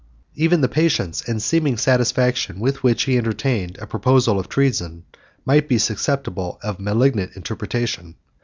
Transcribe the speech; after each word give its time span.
Even 0.33 0.61
the 0.61 0.67
patience 0.67 1.21
and 1.29 1.39
seeming 1.39 1.77
satisfaction 1.77 2.59
with 2.59 2.81
which 2.81 3.03
he 3.03 3.19
entertained 3.19 3.77
a 3.79 3.85
proposal 3.85 4.39
of 4.39 4.49
treason, 4.49 5.03
might 5.45 5.67
be 5.69 5.77
susceptible 5.77 6.59
of 6.63 6.79
a 6.79 6.81
malignant 6.81 7.35
interpretation. 7.35 8.15